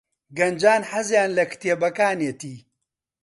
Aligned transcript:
گەنجان 0.37 0.81
حەزیان 0.91 1.29
لە 1.37 1.43
کتێبەکانیەتی. 1.51 2.55